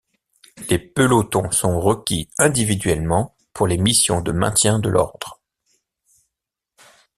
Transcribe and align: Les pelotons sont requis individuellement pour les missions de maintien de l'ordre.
Les 0.71 0.79
pelotons 0.79 1.51
sont 1.51 1.79
requis 1.79 2.27
individuellement 2.39 3.35
pour 3.53 3.67
les 3.67 3.77
missions 3.77 4.19
de 4.19 4.31
maintien 4.31 4.79
de 4.79 4.89
l'ordre. 4.89 5.39